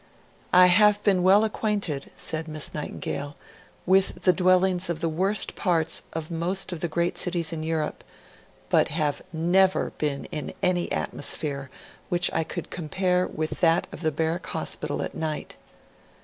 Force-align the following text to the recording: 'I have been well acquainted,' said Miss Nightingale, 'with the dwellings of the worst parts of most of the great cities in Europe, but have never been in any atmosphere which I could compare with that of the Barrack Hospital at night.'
'I 0.51 0.65
have 0.65 1.03
been 1.03 1.21
well 1.21 1.43
acquainted,' 1.43 2.09
said 2.15 2.47
Miss 2.47 2.73
Nightingale, 2.73 3.35
'with 3.85 4.23
the 4.23 4.33
dwellings 4.33 4.89
of 4.89 4.99
the 4.99 5.07
worst 5.07 5.53
parts 5.53 6.01
of 6.13 6.31
most 6.31 6.71
of 6.71 6.79
the 6.79 6.87
great 6.87 7.19
cities 7.19 7.53
in 7.53 7.61
Europe, 7.61 8.03
but 8.71 8.87
have 8.87 9.21
never 9.31 9.91
been 9.99 10.25
in 10.31 10.55
any 10.63 10.91
atmosphere 10.91 11.69
which 12.09 12.33
I 12.33 12.43
could 12.43 12.71
compare 12.71 13.27
with 13.27 13.59
that 13.59 13.85
of 13.91 14.01
the 14.01 14.11
Barrack 14.11 14.47
Hospital 14.47 15.03
at 15.03 15.13
night.' 15.13 15.55